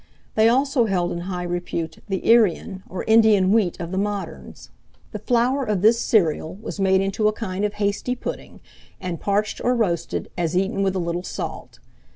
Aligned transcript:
They 0.33 0.49
also 0.49 0.85
held 0.87 1.11
in 1.11 1.19
high 1.29 1.43
repute 1.43 1.99
the 2.09 2.21
Irion, 2.21 2.81
or 2.89 3.03
Indian 3.03 3.51
wheat 3.51 3.79
of 3.79 3.91
the 3.91 3.99
moderns. 3.99 4.71
The 5.11 5.19
flour 5.19 5.63
of 5.63 5.83
this 5.83 6.01
cereal 6.01 6.55
was 6.55 6.79
made 6.79 7.01
into 7.01 7.27
a 7.27 7.31
kind 7.33 7.63
of 7.63 7.73
hasty 7.75 8.15
pudding, 8.15 8.61
and, 8.99 9.19
parched 9.19 9.61
or 9.63 9.75
roasted, 9.75 10.31
as 10.35 10.57
eaten 10.57 10.81
with 10.81 10.95
a 10.95 10.97
little 10.97 11.21
salt. 11.21 11.77